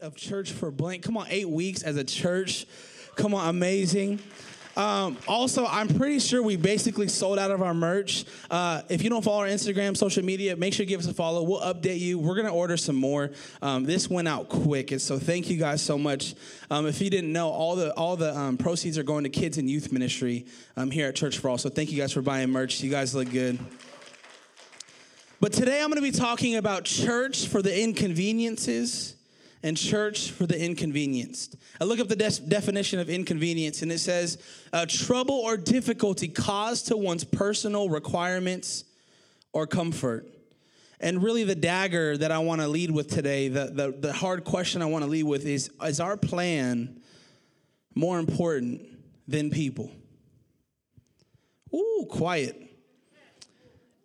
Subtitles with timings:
[0.00, 1.02] of church for blank.
[1.02, 2.66] Come on, eight weeks as a church.
[3.16, 4.20] Come on, amazing.
[4.76, 8.24] Um, also, I'm pretty sure we basically sold out of our merch.
[8.48, 11.14] Uh, if you don't follow our Instagram, social media, make sure you give us a
[11.14, 11.42] follow.
[11.42, 12.16] We'll update you.
[12.16, 13.32] We're gonna order some more.
[13.60, 16.36] Um, this went out quick, and so thank you guys so much.
[16.70, 19.58] Um, if you didn't know, all the all the um, proceeds are going to kids
[19.58, 20.46] and youth ministry
[20.76, 21.58] um, here at Church for All.
[21.58, 22.80] So thank you guys for buying merch.
[22.80, 23.58] You guys look good.
[25.40, 29.14] But today I'm going to be talking about church for the inconveniences
[29.62, 31.56] and church for the inconvenienced.
[31.80, 34.38] I look up the de- definition of inconvenience and it says
[34.72, 38.84] uh, trouble or difficulty caused to one's personal requirements
[39.52, 40.26] or comfort.
[41.00, 44.44] And really, the dagger that I want to lead with today, the, the, the hard
[44.44, 47.00] question I want to lead with is Is our plan
[47.94, 48.82] more important
[49.28, 49.92] than people?
[51.72, 52.60] Ooh, quiet.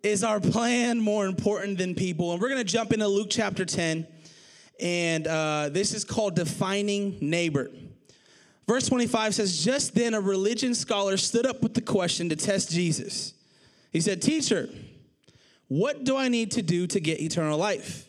[0.04, 2.32] Is our plan more important than people?
[2.32, 4.06] And we're going to jump into Luke chapter 10.
[4.80, 7.70] And uh, this is called Defining Neighbor.
[8.66, 12.70] Verse 25 says, Just then a religion scholar stood up with the question to test
[12.70, 13.34] Jesus.
[13.92, 14.68] He said, Teacher,
[15.68, 18.08] what do I need to do to get eternal life?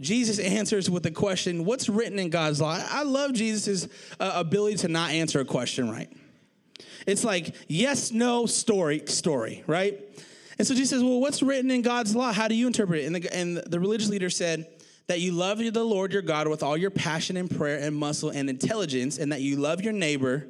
[0.00, 2.78] Jesus answers with the question, What's written in God's law?
[2.90, 3.88] I love Jesus'
[4.20, 6.10] uh, ability to not answer a question right.
[7.06, 9.98] It's like yes, no, story, story, right?
[10.58, 12.32] And so Jesus says, Well, what's written in God's law?
[12.32, 13.06] How do you interpret it?
[13.06, 14.66] And the, and the religious leader said,
[15.08, 18.30] That you love the Lord your God with all your passion and prayer and muscle
[18.30, 20.46] and intelligence, and that you love your neighbor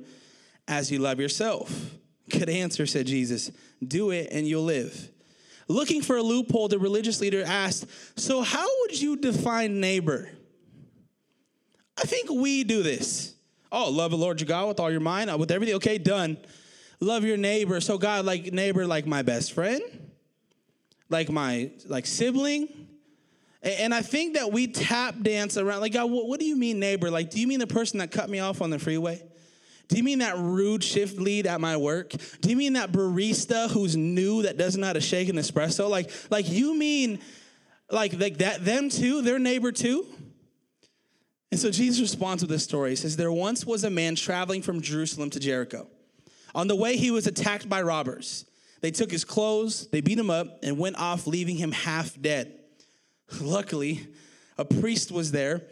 [0.66, 1.92] as you love yourself.
[2.28, 3.50] Good answer, said Jesus.
[3.86, 5.10] Do it and you'll live.
[5.68, 7.86] Looking for a loophole, the religious leader asked,
[8.18, 10.28] So, how would you define neighbor?
[11.96, 13.34] I think we do this.
[13.72, 15.76] Oh, love the Lord your God with all your mind, with everything.
[15.76, 16.38] Okay, done
[17.00, 17.80] love your neighbor.
[17.80, 19.82] So God, like neighbor, like my best friend,
[21.08, 22.87] like my like sibling.
[23.62, 27.10] And I think that we tap dance around, like, God, what, do you mean, neighbor?
[27.10, 29.20] Like, do you mean the person that cut me off on the freeway?
[29.88, 32.12] Do you mean that rude shift lead at my work?
[32.40, 35.88] Do you mean that barista who's new that doesn't know how to shake an espresso?
[35.88, 37.18] Like, like you mean
[37.90, 40.06] like, like that them too, their neighbor too?
[41.50, 42.90] And so Jesus responds with this story.
[42.90, 45.88] He says, There once was a man traveling from Jerusalem to Jericho.
[46.54, 48.44] On the way, he was attacked by robbers.
[48.80, 52.57] They took his clothes, they beat him up, and went off, leaving him half dead.
[53.40, 54.06] Luckily,
[54.56, 55.62] a priest was there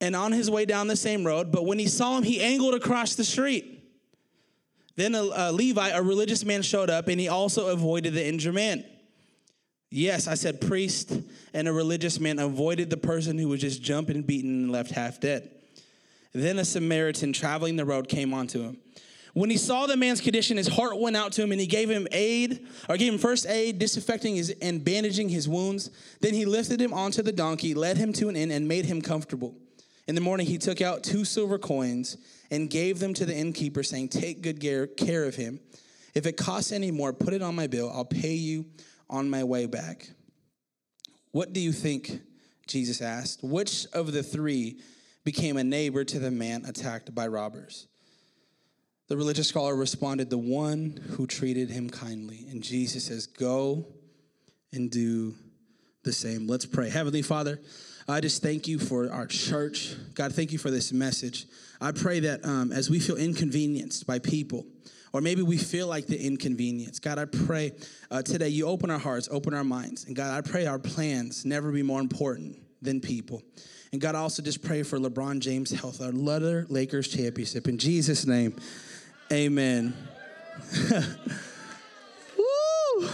[0.00, 2.74] and on his way down the same road, but when he saw him, he angled
[2.74, 3.72] across the street.
[4.96, 8.54] Then a, a Levite, a religious man, showed up and he also avoided the injured
[8.54, 8.84] man.
[9.90, 11.20] Yes, I said priest
[11.54, 14.90] and a religious man avoided the person who was just jumped and beaten and left
[14.90, 15.50] half dead.
[16.32, 18.78] Then a Samaritan traveling the road came onto him.
[19.36, 21.90] When he saw the man's condition, his heart went out to him and he gave
[21.90, 25.90] him aid, or gave him first aid, disinfecting his and bandaging his wounds.
[26.22, 29.02] Then he lifted him onto the donkey, led him to an inn, and made him
[29.02, 29.54] comfortable.
[30.08, 32.16] In the morning, he took out two silver coins
[32.50, 34.58] and gave them to the innkeeper, saying, Take good
[34.96, 35.60] care of him.
[36.14, 37.92] If it costs any more, put it on my bill.
[37.94, 38.64] I'll pay you
[39.10, 40.08] on my way back.
[41.32, 42.22] What do you think?
[42.66, 43.40] Jesus asked.
[43.42, 44.80] Which of the three
[45.24, 47.86] became a neighbor to the man attacked by robbers?
[49.08, 52.46] The religious scholar responded, The one who treated him kindly.
[52.50, 53.86] And Jesus says, Go
[54.72, 55.34] and do
[56.02, 56.48] the same.
[56.48, 56.90] Let's pray.
[56.90, 57.60] Heavenly Father,
[58.08, 59.94] I just thank you for our church.
[60.14, 61.46] God, thank you for this message.
[61.80, 64.66] I pray that um, as we feel inconvenienced by people,
[65.12, 67.72] or maybe we feel like the inconvenience, God, I pray
[68.10, 70.04] uh, today you open our hearts, open our minds.
[70.04, 73.42] And God, I pray our plans never be more important than people.
[73.92, 77.68] And God, I also just pray for LeBron James' health, our Lutter Lakers championship.
[77.68, 78.56] In Jesus' name.
[79.32, 79.92] Amen.
[82.38, 83.08] Woo!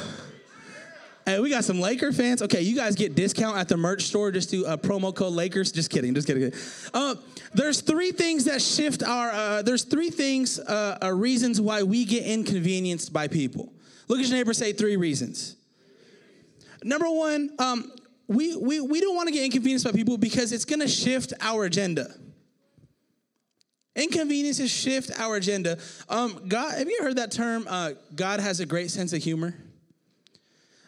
[1.25, 2.43] Hey, we got some Laker fans.
[2.43, 4.31] Okay, you guys get discount at the merch store.
[4.31, 5.73] Just do a promo code Lakers.
[5.73, 6.15] Just kidding.
[6.15, 6.53] Just kidding.
[6.93, 7.15] Uh,
[7.55, 9.31] there's three things that shift our.
[9.31, 13.73] Uh, there's three things, uh, uh, reasons why we get inconvenienced by people.
[14.09, 14.53] Look at your neighbor.
[14.53, 15.57] Say three reasons.
[16.85, 17.91] Number one, um,
[18.27, 21.33] we we we don't want to get inconvenienced by people because it's going to shift
[21.41, 22.13] our agenda.
[23.95, 25.79] Inconveniences shift our agenda.
[26.09, 27.67] Um, God, have you heard that term?
[27.69, 29.55] Uh, God has a great sense of humor.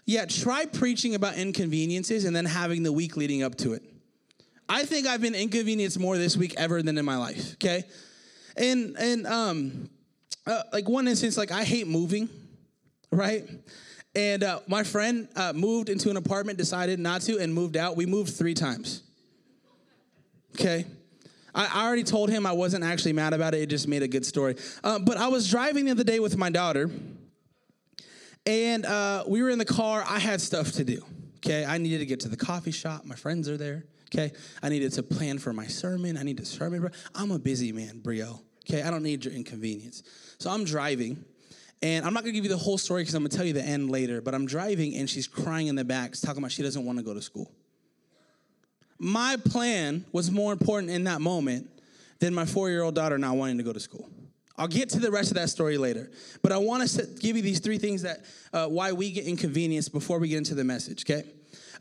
[0.07, 3.83] Yeah, try preaching about inconveniences and then having the week leading up to it.
[4.69, 7.55] I think I've been inconvenienced more this week ever than in my life.
[7.55, 7.85] Okay,
[8.57, 9.91] and and um,
[10.47, 12.29] uh, like one instance, like I hate moving,
[13.11, 13.49] right?
[14.15, 17.97] And uh, my friend uh, moved into an apartment, decided not to, and moved out.
[17.97, 19.03] We moved three times.
[20.55, 20.87] Okay.
[21.55, 23.63] I already told him I wasn't actually mad about it.
[23.63, 24.57] It just made a good story.
[24.83, 26.91] Uh, but I was driving the other day with my daughter,
[28.45, 30.05] and uh, we were in the car.
[30.07, 31.05] I had stuff to do.
[31.37, 33.05] Okay, I needed to get to the coffee shop.
[33.05, 33.85] My friends are there.
[34.15, 34.33] okay?
[34.63, 36.17] I needed to plan for my sermon.
[36.17, 36.91] I need to sermon.
[37.15, 38.83] I'm a busy man, Brio, okay?
[38.83, 40.03] I don't need your inconvenience.
[40.39, 41.25] So I'm driving,
[41.83, 43.65] and I'm not gonna give you the whole story because I'm gonna tell you the
[43.65, 46.85] end later, but I'm driving and she's crying in the back, talking about she doesn't
[46.85, 47.53] wanna go to school.
[49.05, 51.69] My plan was more important in that moment
[52.21, 54.09] than my four year old daughter not wanting to go to school.
[54.57, 56.11] I'll get to the rest of that story later,
[56.41, 58.25] but I want to give you these three things that
[58.55, 61.05] uh, why we get inconvenienced before we get into the message.
[61.05, 61.29] Okay,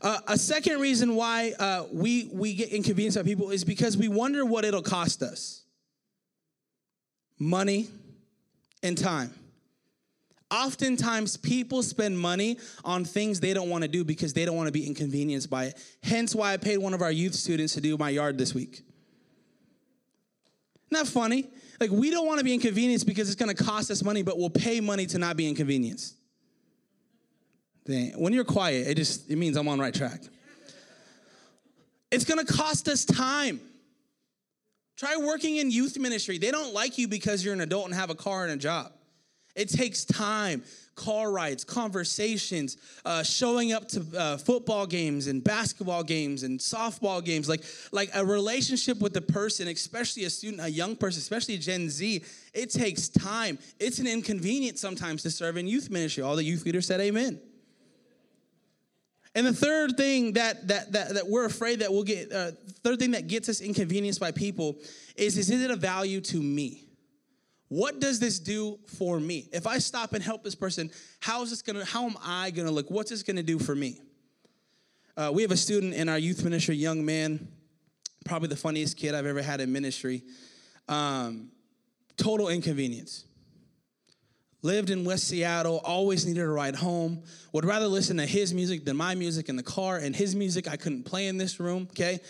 [0.02, 4.08] uh, a second reason why uh, we we get inconvenienced by people is because we
[4.08, 5.62] wonder what it'll cost us:
[7.38, 7.88] money
[8.82, 9.32] and time.
[10.54, 14.68] Oftentimes, people spend money on things they don't want to do because they don't want
[14.68, 15.96] to be inconvenienced by it.
[16.02, 18.82] Hence, why I paid one of our youth students to do my yard this week.
[20.92, 21.48] That funny?
[21.80, 24.38] Like, we don't want to be inconvenienced because it's going to cost us money, but
[24.38, 26.14] we'll pay money to not be inconvenienced.
[27.86, 30.22] When you're quiet, it just it means I'm on the right track.
[32.12, 33.60] It's going to cost us time.
[34.96, 36.38] Try working in youth ministry.
[36.38, 38.92] They don't like you because you're an adult and have a car and a job.
[39.54, 40.64] It takes time,
[40.96, 47.24] car rides, conversations, uh, showing up to uh, football games and basketball games and softball
[47.24, 47.48] games.
[47.48, 47.62] Like,
[47.92, 52.24] like a relationship with the person, especially a student, a young person, especially Gen Z,
[52.52, 53.58] it takes time.
[53.78, 56.22] It's an inconvenience sometimes to serve in youth ministry.
[56.22, 57.40] All the youth leaders said amen.
[59.36, 62.52] And the third thing that that that, that we're afraid that we'll get, uh,
[62.84, 64.76] third thing that gets us inconvenienced by people
[65.16, 66.84] is is it a value to me?
[67.68, 69.48] What does this do for me?
[69.52, 70.90] If I stop and help this person,
[71.20, 72.90] how is this gonna, how am I gonna look?
[72.90, 74.00] What's this gonna do for me?
[75.16, 77.48] Uh, we have a student in our youth ministry, young man,
[78.24, 80.22] probably the funniest kid I've ever had in ministry.
[80.88, 81.50] Um,
[82.16, 83.24] total inconvenience.
[84.62, 87.22] Lived in West Seattle, always needed a ride home.
[87.52, 90.66] Would rather listen to his music than my music in the car, and his music
[90.66, 92.20] I couldn't play in this room, okay?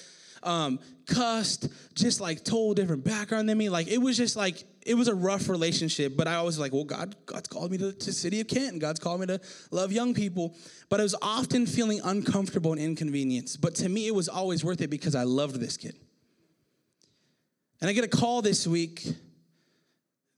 [0.45, 3.69] Um, cussed, just like total different background than me.
[3.69, 6.85] Like it was just like it was a rough relationship, but I always like, well,
[6.85, 8.79] God, God's called me to, the City of Canton.
[8.79, 10.55] God's called me to love young people.
[10.91, 13.61] But I was often feeling uncomfortable and inconvenienced.
[13.61, 15.97] But to me, it was always worth it because I loved this kid.
[17.81, 19.07] And I get a call this week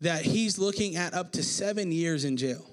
[0.00, 2.64] that he's looking at up to seven years in jail.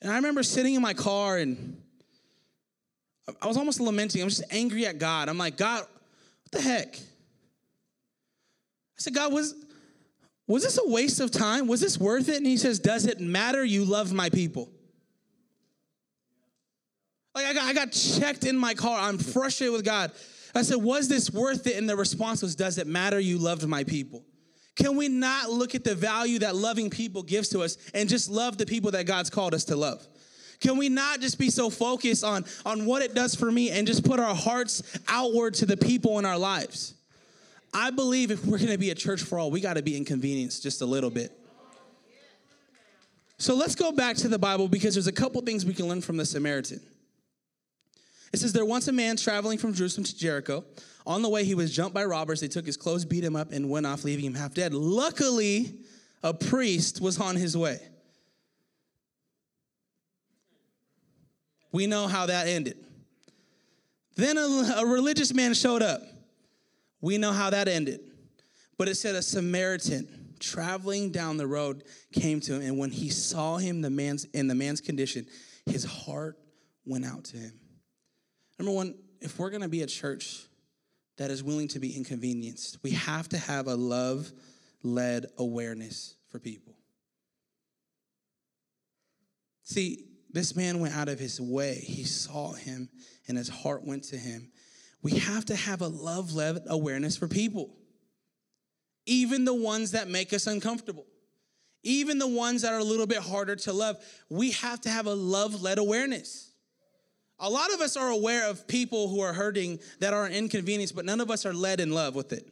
[0.00, 1.82] And I remember sitting in my car and
[3.40, 4.22] I was almost lamenting.
[4.22, 5.28] I was just angry at God.
[5.28, 6.96] I'm like, God, what the heck?
[6.96, 7.00] I
[9.00, 9.54] said, God, was,
[10.46, 11.66] was this a waste of time?
[11.66, 12.36] Was this worth it?
[12.36, 13.64] And he says, Does it matter?
[13.64, 14.70] You love my people.
[17.34, 18.98] Like I got, I got checked in my car.
[18.98, 20.10] I'm frustrated with God.
[20.54, 21.76] I said, Was this worth it?
[21.76, 23.20] And the response was, Does it matter?
[23.20, 24.24] You loved my people.
[24.74, 28.30] Can we not look at the value that loving people gives to us and just
[28.30, 30.06] love the people that God's called us to love?
[30.60, 33.86] Can we not just be so focused on, on what it does for me and
[33.86, 36.94] just put our hearts outward to the people in our lives?
[37.72, 39.96] I believe if we're going to be a church for all, we got to be
[39.96, 41.32] inconvenienced just a little bit.
[43.36, 46.00] So let's go back to the Bible because there's a couple things we can learn
[46.00, 46.80] from the Samaritan.
[48.32, 50.64] It says, There once a man traveling from Jerusalem to Jericho.
[51.06, 52.40] On the way, he was jumped by robbers.
[52.40, 54.74] They took his clothes, beat him up, and went off, leaving him half dead.
[54.74, 55.78] Luckily,
[56.22, 57.80] a priest was on his way.
[61.72, 62.76] We know how that ended.
[64.16, 66.02] Then a, a religious man showed up.
[67.00, 68.00] We know how that ended.
[68.76, 73.08] But it said a Samaritan traveling down the road came to him, and when he
[73.08, 75.26] saw him, the man's in the man's condition,
[75.66, 76.38] his heart
[76.84, 77.52] went out to him.
[78.58, 80.44] Number one, if we're gonna be a church
[81.16, 86.74] that is willing to be inconvenienced, we have to have a love-led awareness for people.
[89.64, 91.76] See, this man went out of his way.
[91.76, 92.88] He saw him,
[93.26, 94.50] and his heart went to him
[95.02, 97.70] we have to have a love led awareness for people,
[99.06, 101.06] even the ones that make us uncomfortable,
[101.82, 103.96] even the ones that are a little bit harder to love.
[104.28, 106.52] We have to have a love led awareness.
[107.38, 110.90] A lot of us are aware of people who are hurting that are an inconvenience,
[110.90, 112.48] but none of us are led in love with it.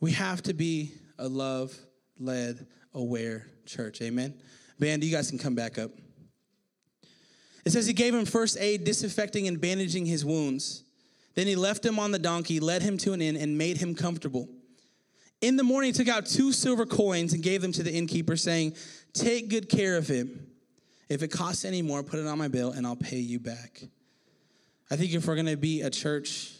[0.00, 1.76] We have to be a love
[2.18, 4.00] led, aware church.
[4.00, 4.34] Amen.
[4.78, 5.90] Band, you guys can come back up.
[7.64, 10.84] It says he gave him first aid, disinfecting and bandaging his wounds.
[11.34, 13.94] Then he left him on the donkey, led him to an inn, and made him
[13.94, 14.48] comfortable.
[15.40, 18.36] In the morning, he took out two silver coins and gave them to the innkeeper,
[18.36, 18.74] saying,
[19.12, 20.46] Take good care of him.
[21.08, 23.82] If it costs any more, put it on my bill, and I'll pay you back.
[24.90, 26.52] I think if we're going to be a church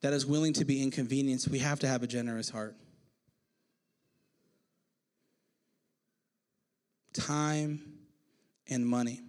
[0.00, 2.76] that is willing to be inconvenienced, we have to have a generous heart.
[7.18, 7.80] Time
[8.68, 9.20] and money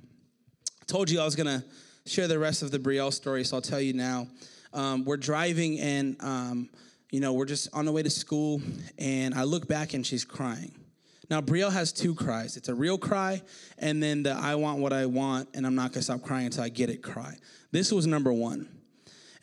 [0.81, 1.63] I told you I was going to
[2.05, 4.27] share the rest of the Brielle story, so I'll tell you now.
[4.73, 6.69] Um, we're driving and, um,
[7.11, 8.61] you know, we're just on the way to school,
[8.97, 10.73] and I look back and she's crying.
[11.29, 12.57] Now, Brielle has two cries.
[12.57, 13.41] It's a real cry,
[13.77, 16.63] and then the I want what I want, and I'm not gonna stop crying until
[16.63, 17.35] I get it cry.
[17.71, 18.67] This was number one.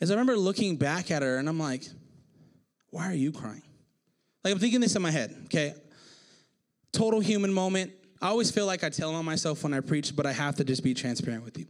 [0.01, 1.83] As I remember looking back at her, and I'm like,
[2.91, 3.63] why are you crying?
[4.43, 5.73] Like, I'm thinking this in my head, okay?
[6.91, 7.91] Total human moment.
[8.21, 10.63] I always feel like I tell on myself when I preach, but I have to
[10.63, 11.65] just be transparent with you.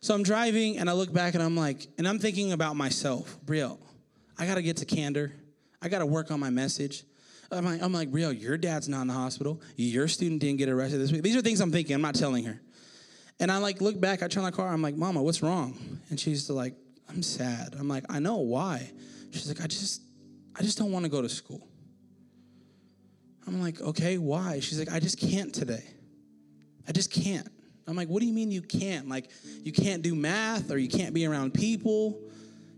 [0.00, 3.38] So I'm driving and I look back and I'm like, and I'm thinking about myself,
[3.44, 3.78] Brielle,
[4.38, 5.32] I gotta get to candor.
[5.80, 7.04] I gotta work on my message.
[7.50, 9.62] I'm like, I'm like, Brielle, your dad's not in the hospital.
[9.76, 11.22] Your student didn't get arrested this week.
[11.22, 11.94] These are things I'm thinking.
[11.94, 12.60] I'm not telling her.
[13.40, 16.00] And I like look back, I turn my car, I'm like, Mama, what's wrong?
[16.10, 16.74] And she's like,
[17.08, 17.74] I'm sad.
[17.78, 18.90] I'm like, I know why.
[19.30, 20.02] She's like, I just,
[20.56, 21.66] I just don't want to go to school.
[23.46, 24.60] I'm like, okay, why?
[24.60, 25.84] She's like, I just can't today.
[26.88, 27.48] I just can't.
[27.86, 29.08] I'm like, what do you mean you can't?
[29.08, 29.28] Like,
[29.62, 32.18] you can't do math or you can't be around people?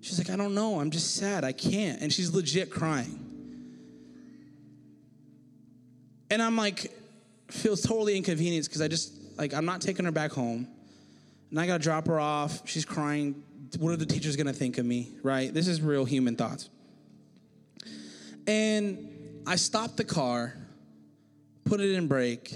[0.00, 0.80] She's like, I don't know.
[0.80, 1.44] I'm just sad.
[1.44, 2.00] I can't.
[2.00, 3.23] And she's legit crying.
[6.30, 6.92] And I'm like,
[7.49, 10.66] feels totally inconvenienced because I just, like, I'm not taking her back home.
[11.50, 12.68] And I got to drop her off.
[12.68, 13.42] She's crying.
[13.78, 15.54] What are the teachers going to think of me, right?
[15.54, 16.68] This is real human thoughts.
[18.49, 19.15] And
[19.47, 20.55] I stopped the car,
[21.65, 22.53] put it in brake,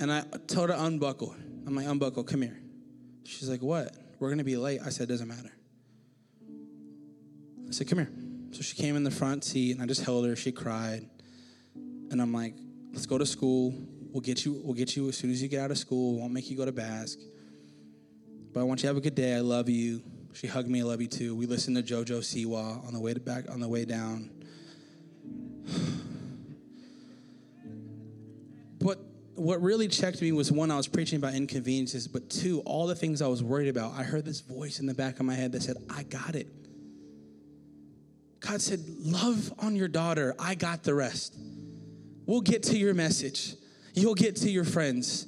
[0.00, 1.34] and I told her unbuckle.
[1.66, 2.58] I'm like, unbuckle, come here.
[3.24, 3.94] She's like, what?
[4.18, 4.80] We're gonna be late.
[4.84, 5.52] I said, doesn't matter.
[7.68, 8.10] I said, come here.
[8.52, 10.34] So she came in the front seat, and I just held her.
[10.34, 11.08] She cried,
[11.74, 12.54] and I'm like,
[12.92, 13.74] let's go to school.
[14.12, 14.60] We'll get you.
[14.64, 16.14] We'll get you as soon as you get out of school.
[16.14, 17.18] We won't make you go to Basque.
[18.52, 19.34] But I want you to have a good day.
[19.34, 20.02] I love you.
[20.34, 20.80] She hugged me.
[20.80, 21.34] I love you too.
[21.34, 24.30] We listened to JoJo Siwa on the way to back on the way down.
[29.42, 32.94] What really checked me was one, I was preaching about inconveniences, but two, all the
[32.94, 35.52] things I was worried about, I heard this voice in the back of my head
[35.52, 36.46] that said, I got it.
[38.40, 40.34] God said, Love on your daughter.
[40.38, 41.36] I got the rest.
[42.26, 43.54] We'll get to your message.
[43.94, 45.26] You'll get to your friends.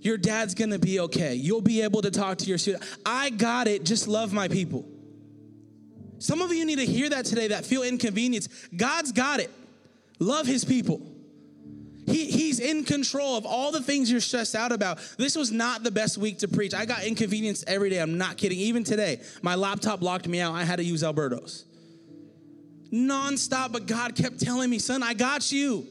[0.00, 1.34] Your dad's gonna be okay.
[1.34, 2.84] You'll be able to talk to your student.
[3.04, 3.84] I got it.
[3.84, 4.84] Just love my people.
[6.18, 8.48] Some of you need to hear that today that feel inconvenience.
[8.76, 9.50] God's got it.
[10.18, 11.15] Love his people.
[12.06, 14.98] He, he's in control of all the things you're stressed out about.
[15.18, 16.72] This was not the best week to preach.
[16.72, 17.98] I got inconvenienced every day.
[17.98, 18.58] I'm not kidding.
[18.58, 20.54] Even today, my laptop locked me out.
[20.54, 21.64] I had to use Alberto's.
[22.92, 25.86] Nonstop, but God kept telling me, son, I got you.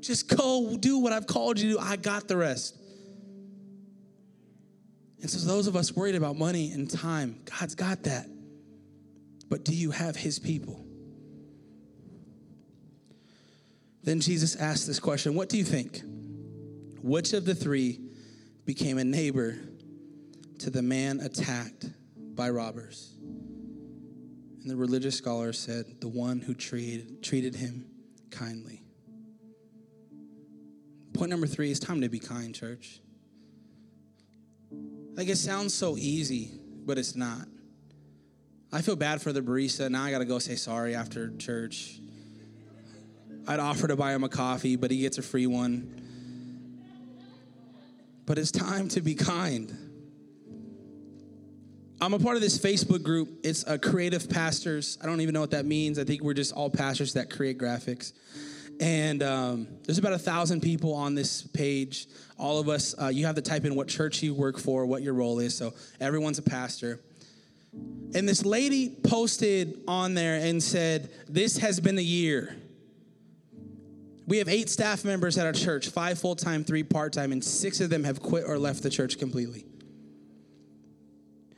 [0.00, 1.80] Just go do what I've called you to do.
[1.80, 2.76] I got the rest.
[5.20, 8.26] And so, those of us worried about money and time, God's got that.
[9.50, 10.87] But do you have His people?
[14.08, 16.00] Then Jesus asked this question What do you think?
[17.02, 18.00] Which of the three
[18.64, 19.58] became a neighbor
[20.60, 21.84] to the man attacked
[22.16, 23.12] by robbers?
[23.20, 27.84] And the religious scholar said, The one who treated, treated him
[28.30, 28.80] kindly.
[31.12, 33.00] Point number three is time to be kind, church.
[35.16, 36.50] Like it sounds so easy,
[36.86, 37.46] but it's not.
[38.72, 39.90] I feel bad for the barista.
[39.90, 42.00] Now I got to go say sorry after church.
[43.48, 46.02] I'd offer to buy him a coffee, but he gets a free one.
[48.26, 49.74] But it's time to be kind.
[51.98, 53.40] I'm a part of this Facebook group.
[53.42, 54.98] It's a creative pastors.
[55.02, 55.98] I don't even know what that means.
[55.98, 58.12] I think we're just all pastors that create graphics.
[58.80, 62.06] And um, there's about a thousand people on this page.
[62.36, 65.02] All of us, uh, you have to type in what church you work for, what
[65.02, 65.56] your role is.
[65.56, 67.00] So everyone's a pastor.
[67.72, 72.54] And this lady posted on there and said, This has been a year.
[74.28, 77.42] We have eight staff members at our church, five full time, three part time, and
[77.42, 79.64] six of them have quit or left the church completely.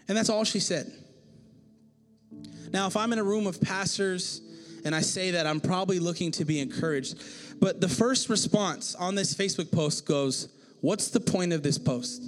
[0.06, 0.92] And that's all she said.
[2.72, 4.40] Now, if I'm in a room of pastors
[4.84, 7.20] and I say that, I'm probably looking to be encouraged.
[7.58, 10.48] But the first response on this Facebook post goes,
[10.80, 12.22] What's the point of this post?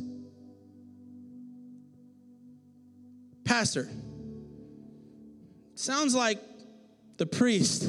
[3.45, 3.89] Pastor,
[5.77, 6.41] sounds like
[7.19, 7.85] the priest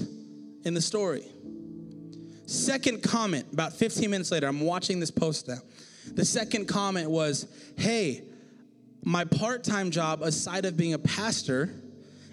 [0.64, 1.26] in the story.
[2.46, 5.60] Second comment, about 15 minutes later, I'm watching this post now.
[6.14, 7.48] The second comment was,
[7.78, 8.24] Hey,
[9.04, 11.74] my part time job, aside of being a pastor,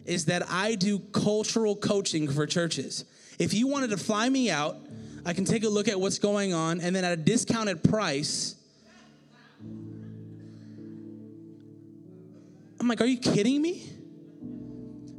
[0.04, 3.04] is that I do cultural coaching for churches.
[3.38, 4.76] If you wanted to fly me out,
[5.24, 8.56] I can take a look at what's going on, and then at a discounted price,
[12.80, 13.86] I'm like, Are you kidding me?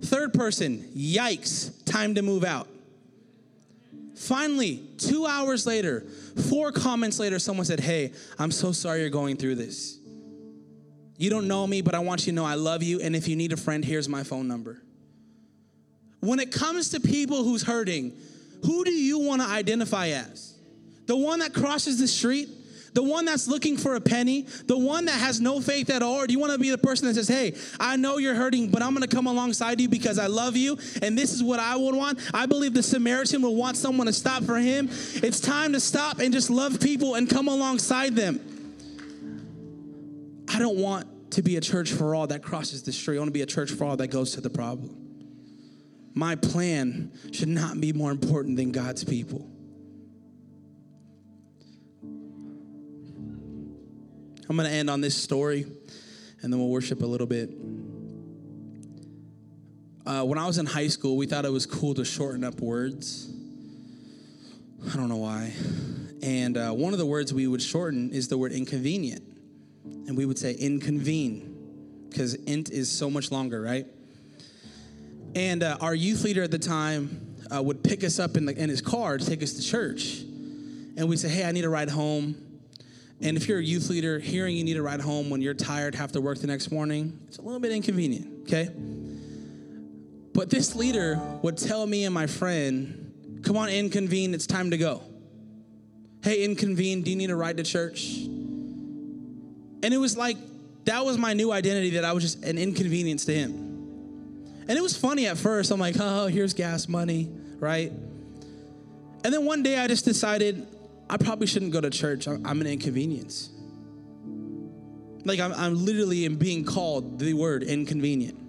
[0.02, 2.68] Third person, yikes, time to move out.
[4.22, 6.02] Finally, two hours later,
[6.48, 9.98] four comments later, someone said, Hey, I'm so sorry you're going through this.
[11.18, 13.02] You don't know me, but I want you to know I love you.
[13.02, 14.80] And if you need a friend, here's my phone number.
[16.20, 18.16] When it comes to people who's hurting,
[18.64, 20.56] who do you want to identify as?
[21.08, 22.48] The one that crosses the street?
[22.94, 24.42] The one that's looking for a penny?
[24.66, 26.16] The one that has no faith at all?
[26.16, 28.70] Or do you want to be the person that says, hey, I know you're hurting,
[28.70, 31.60] but I'm going to come alongside you because I love you and this is what
[31.60, 32.20] I would want?
[32.34, 34.90] I believe the Samaritan would want someone to stop for him.
[34.92, 38.42] It's time to stop and just love people and come alongside them.
[40.54, 43.16] I don't want to be a church for all that crosses the street.
[43.16, 44.98] I want to be a church for all that goes to the problem.
[46.14, 49.50] My plan should not be more important than God's people.
[54.52, 55.66] I'm going to end on this story
[56.42, 57.52] and then we'll worship a little bit.
[60.06, 62.60] Uh, when I was in high school, we thought it was cool to shorten up
[62.60, 63.32] words.
[64.92, 65.54] I don't know why.
[66.22, 69.24] And uh, one of the words we would shorten is the word inconvenient.
[69.86, 73.86] And we would say inconvene because int is so much longer, right?
[75.34, 78.62] And uh, our youth leader at the time uh, would pick us up in, the,
[78.62, 80.20] in his car to take us to church.
[80.98, 82.51] And we'd say, hey, I need a ride home.
[83.24, 85.94] And if you're a youth leader, hearing you need a ride home when you're tired,
[85.96, 88.70] have to work the next morning, it's a little bit inconvenient, okay?
[90.34, 94.78] But this leader would tell me and my friend, come on, inconvene, it's time to
[94.78, 95.04] go.
[96.24, 98.18] Hey, inconvene, do you need a ride to church?
[98.18, 100.38] And it was like,
[100.86, 103.52] that was my new identity that I was just an inconvenience to him.
[104.68, 105.70] And it was funny at first.
[105.72, 107.92] I'm like, oh, here's gas money, right?
[109.24, 110.66] And then one day I just decided
[111.12, 112.26] I probably shouldn't go to church.
[112.26, 113.50] I'm an inconvenience.
[115.26, 118.40] Like I'm, I'm literally being called the word inconvenient.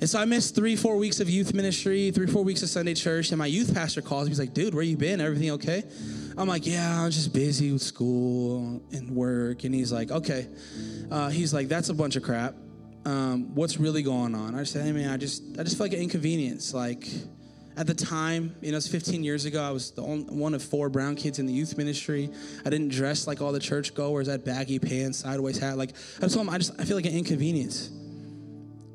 [0.00, 2.94] And so I missed three, four weeks of youth ministry, three, four weeks of Sunday
[2.94, 3.30] church.
[3.32, 4.30] And my youth pastor calls me.
[4.30, 5.20] He's like, dude, where you been?
[5.20, 5.84] Everything okay?
[6.38, 9.64] I'm like, yeah, I'm just busy with school and work.
[9.64, 10.48] And he's like, okay.
[11.10, 12.54] Uh, he's like, that's a bunch of crap.
[13.04, 14.54] Um, what's really going on?
[14.54, 16.72] I said, hey man, I just, I just feel like an inconvenience.
[16.72, 17.06] Like
[17.76, 19.62] at the time, you know, it's 15 years ago.
[19.62, 22.30] I was the only, one of four brown kids in the youth ministry.
[22.64, 24.28] I didn't dress like all the churchgoers.
[24.28, 25.76] I had baggy pants, sideways hat.
[25.76, 27.88] Like I told him, I just, I feel like an inconvenience.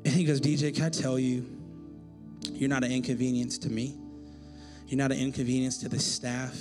[0.04, 1.46] And he goes, DJ, can I tell you,
[2.50, 3.96] you're not an inconvenience to me.
[4.88, 6.60] You're not an inconvenience to the staff.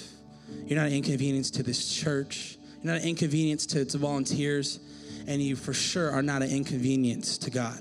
[0.65, 2.58] You're not an inconvenience to this church.
[2.84, 4.80] You're not an inconvenience to its volunteers.
[5.26, 7.80] And you for sure are not an inconvenience to God.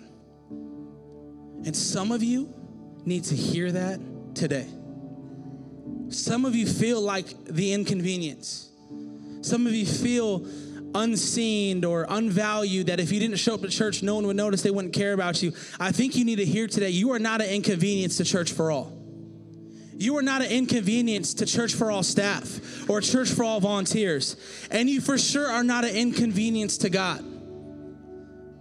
[0.50, 2.54] And some of you
[3.04, 4.00] need to hear that
[4.34, 4.68] today.
[6.10, 8.70] Some of you feel like the inconvenience.
[9.42, 10.44] Some of you feel
[10.94, 14.62] unseen or unvalued that if you didn't show up to church, no one would notice,
[14.62, 15.52] they wouldn't care about you.
[15.78, 18.70] I think you need to hear today you are not an inconvenience to Church for
[18.70, 18.96] All.
[19.94, 24.36] You are not an inconvenience to Church for All staff or Church for All volunteers.
[24.70, 27.24] And you for sure are not an inconvenience to God.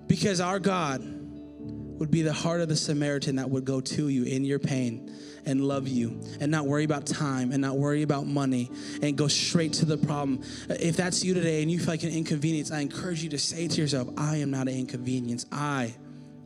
[0.08, 4.24] Because our God would be the heart of the Samaritan that would go to you
[4.24, 8.28] in your pain and love you and not worry about time and not worry about
[8.28, 8.72] money
[9.02, 10.42] and go straight to the problem.
[10.70, 13.68] If that's you today and you feel like an inconvenience, I encourage you to say
[13.68, 15.46] to yourself, I am not an inconvenience.
[15.52, 15.94] I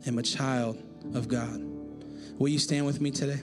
[0.06, 0.82] am a child
[1.14, 1.60] of God.
[2.38, 3.40] Will you stand with me today?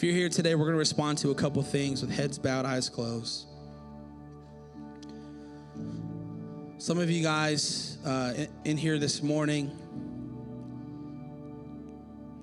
[0.00, 2.64] If you're here today, we're going to respond to a couple things with heads bowed,
[2.64, 3.49] eyes closed.
[6.90, 9.70] Some of you guys uh, in here this morning,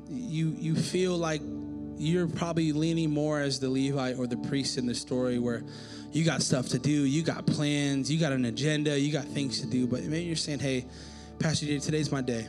[0.08, 1.42] you you feel like
[1.98, 5.66] you're probably leaning more as the Levite or the priest in the story, where
[6.14, 9.60] you got stuff to do, you got plans, you got an agenda, you got things
[9.60, 9.86] to do.
[9.86, 10.86] But maybe you're saying, "Hey,
[11.40, 12.48] Pastor J, today's my day.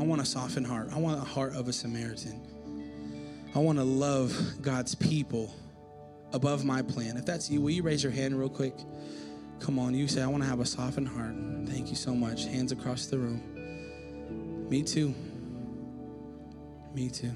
[0.00, 0.88] I want a softened heart.
[0.92, 2.40] I want a heart of a Samaritan.
[3.54, 5.54] I want to love God's people
[6.32, 8.74] above my plan." If that's you, will you raise your hand real quick?
[9.62, 11.36] Come on, you say, I want to have a softened heart.
[11.66, 12.46] Thank you so much.
[12.46, 14.68] Hands across the room.
[14.68, 15.14] Me too.
[16.96, 17.30] Me too.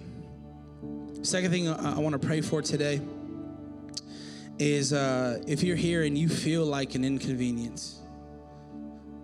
[1.22, 3.00] Second thing I want to pray for today
[4.58, 8.00] is uh, if you're here and you feel like an inconvenience,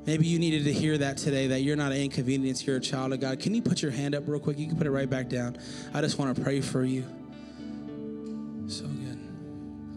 [0.07, 3.13] maybe you needed to hear that today that you're not an inconvenience, you're a child
[3.13, 3.41] of God.
[3.41, 4.61] Can you put your hand up real quick?
[4.61, 5.59] You can put it right back down.
[5.93, 7.03] I just want to pray for you.
[8.69, 9.19] So good.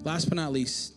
[0.04, 0.95] Last but not least,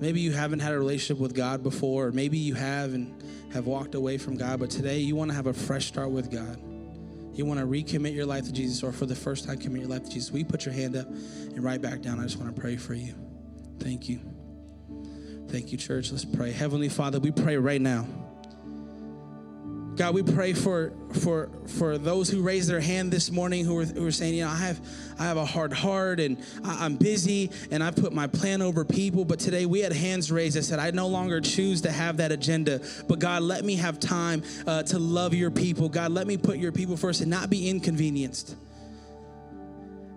[0.00, 3.66] Maybe you haven't had a relationship with God before, or maybe you have and have
[3.66, 6.58] walked away from God, but today you want to have a fresh start with God.
[7.34, 9.90] You want to recommit your life to Jesus, or for the first time commit your
[9.90, 10.30] life to Jesus.
[10.30, 12.18] We put your hand up and right back down.
[12.18, 13.14] I just want to pray for you.
[13.78, 14.20] Thank you.
[15.48, 16.12] Thank you, church.
[16.12, 16.52] Let's pray.
[16.52, 18.06] Heavenly Father, we pray right now.
[20.00, 23.84] God, we pray for for for those who raised their hand this morning who were,
[23.84, 24.80] who were saying, you know, I have
[25.18, 28.82] I have a hard heart and I, I'm busy and I put my plan over
[28.82, 29.26] people.
[29.26, 32.32] But today we had hands raised that said, I no longer choose to have that
[32.32, 32.80] agenda.
[33.08, 35.90] But God, let me have time uh, to love your people.
[35.90, 38.56] God, let me put your people first and not be inconvenienced.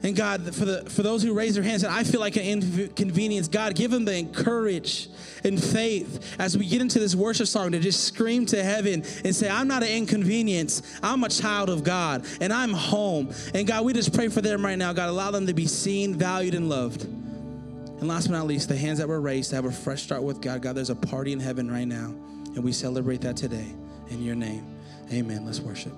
[0.04, 2.44] And God, for the for those who raise their hands, and I feel like an
[2.44, 5.08] inconvenience, God, give them the courage
[5.46, 9.34] and faith as we get into this worship song to just scream to heaven and
[9.34, 10.82] say, I'm not an inconvenience.
[11.02, 13.34] I'm a child of God, and I'm home.
[13.54, 14.92] And God, we just pray for them right now.
[14.92, 17.06] God, allow them to be seen, valued, and loved.
[17.06, 20.24] And last but not least, the hands that were raised to have a fresh start
[20.24, 20.62] with God.
[20.62, 22.14] God, there's a party in heaven right now,
[22.56, 23.68] and we celebrate that today.
[24.10, 24.66] In your name,
[25.14, 25.46] amen.
[25.46, 25.94] Let's worship.